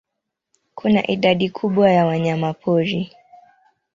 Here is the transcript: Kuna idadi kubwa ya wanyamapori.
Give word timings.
Kuna 0.75 1.07
idadi 1.07 1.49
kubwa 1.49 1.91
ya 1.91 2.05
wanyamapori. 2.05 3.11